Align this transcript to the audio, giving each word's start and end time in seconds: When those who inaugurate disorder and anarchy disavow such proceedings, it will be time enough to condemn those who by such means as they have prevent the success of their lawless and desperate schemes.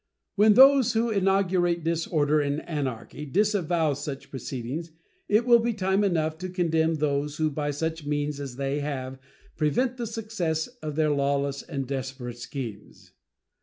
When 0.33 0.55
those 0.55 0.93
who 0.93 1.11
inaugurate 1.11 1.83
disorder 1.83 2.39
and 2.41 2.67
anarchy 2.67 3.23
disavow 3.23 3.93
such 3.93 4.31
proceedings, 4.31 4.89
it 5.29 5.45
will 5.45 5.59
be 5.59 5.73
time 5.75 6.03
enough 6.03 6.39
to 6.39 6.49
condemn 6.49 6.95
those 6.95 7.37
who 7.37 7.51
by 7.51 7.69
such 7.69 8.03
means 8.03 8.39
as 8.39 8.55
they 8.55 8.79
have 8.79 9.19
prevent 9.57 9.97
the 9.97 10.07
success 10.07 10.65
of 10.81 10.95
their 10.95 11.11
lawless 11.11 11.61
and 11.61 11.85
desperate 11.85 12.39
schemes. 12.39 13.11